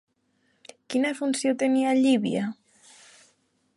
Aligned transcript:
Quina 0.93 1.11
funció 1.19 1.53
tenia 1.65 1.93
Llívia? 1.99 2.47